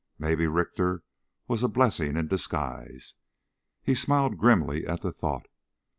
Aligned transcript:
Maybe 0.17 0.47
Richter 0.47 1.03
was 1.47 1.61
a 1.61 1.67
blessing 1.67 2.17
in 2.17 2.27
disguise. 2.27 3.17
He 3.83 3.93
smiled 3.93 4.39
grimly 4.39 4.83
at 4.87 5.01
the 5.01 5.11
thought. 5.11 5.45